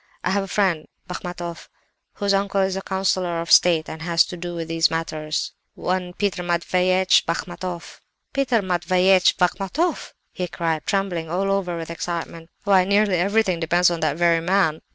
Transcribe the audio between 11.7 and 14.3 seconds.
with excitement. 'Why, nearly everything depends on that